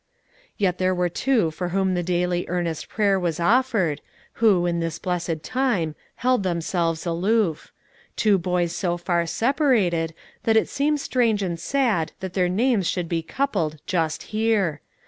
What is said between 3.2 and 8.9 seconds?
offered, who, in this blessed time, held themselves aloof, two boys